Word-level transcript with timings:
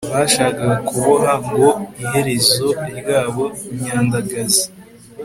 bashakaga 0.13 0.75
kuboha 0.87 1.33
ngo 1.47 1.67
iherezo 2.03 2.67
ryabo 2.99 3.45
nyandagazi!.. 3.81 4.63